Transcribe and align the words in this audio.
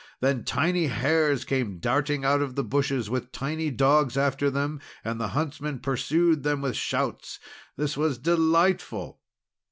Then 0.19 0.43
tiny 0.45 0.87
hares 0.87 1.45
came 1.45 1.77
darting 1.77 2.25
out 2.25 2.41
of 2.41 2.55
the 2.55 2.63
bushes, 2.63 3.07
with 3.07 3.31
tiny 3.31 3.69
dogs 3.69 4.17
after 4.17 4.49
them, 4.49 4.81
and 5.05 5.19
the 5.21 5.27
huntsmen 5.37 5.77
pursued 5.77 6.41
them 6.41 6.59
with 6.61 6.75
shouts. 6.75 7.39
This 7.77 7.95
was 7.95 8.17
delightful! 8.17 9.21